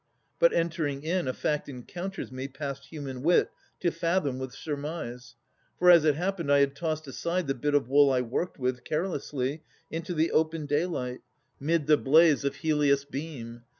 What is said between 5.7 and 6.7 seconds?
For, as it happened, I